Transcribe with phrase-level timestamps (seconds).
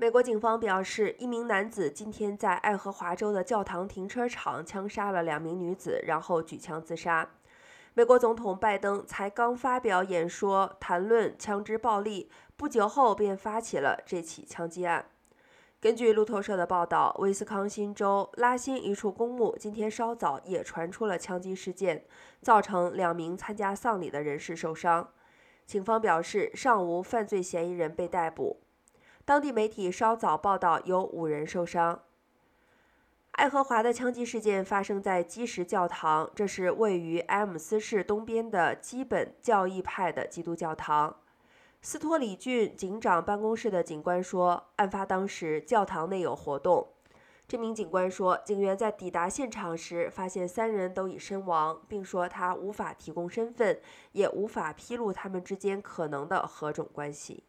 [0.00, 7.28] 美国警方表示，一名男子今天在爱荷华州的教堂停车场枪杀了两名女子，然后举枪自杀。
[7.92, 15.04] 美国总统拜登才刚发表演说谈论枪支暴力，不久后便发起了这起枪击案。
[15.78, 22.06] 根据路透社的报道，威斯康星州拉辛一处公墓今天稍早也传出了枪击事件，
[22.40, 25.10] 造成两名参加丧礼的人士受伤。
[25.66, 28.62] 警方表示，尚无犯罪嫌疑人被逮捕。
[29.24, 32.02] 当地媒体稍早报道有五人受伤。
[33.32, 41.16] 爱荷华的枪击事件发生在基什教堂，这是位于埃姆斯市东边的基本教义派的基督教堂。
[41.80, 46.88] 斯托里郡警长办公室的警官说，案发当时教堂内有活动。
[47.48, 53.80] 这名警官说，警员在抵达现场时发现三人都已身亡，并说他无法提供身份，
[54.12, 57.44] 也无法披露他们之间可能的何种关系。